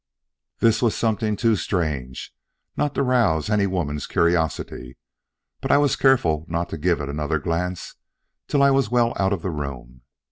This 0.61 0.81
was 0.81 0.95
something 0.97 1.35
too 1.35 1.55
strange 1.55 2.33
not 2.75 2.95
to 2.95 3.03
rouse 3.03 3.51
any 3.51 3.67
woman's 3.67 4.07
curiosity, 4.07 4.97
but 5.61 5.71
I 5.71 5.77
was 5.77 5.95
careful 5.95 6.43
not 6.49 6.69
to 6.69 6.77
give 6.79 7.01
it 7.01 7.07
another 7.07 7.37
glance 7.37 7.93
till 8.47 8.63
I 8.63 8.71
was 8.71 8.89
well 8.89 9.13
out 9.19 9.31
of 9.31 9.43
the 9.43 9.51
room. 9.51 10.01